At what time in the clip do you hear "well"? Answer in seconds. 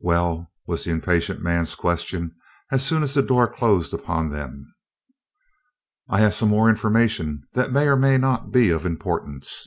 0.00-0.52